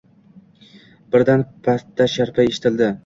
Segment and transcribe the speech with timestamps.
[1.15, 2.91] Birdan pastda sharpa eshitildi.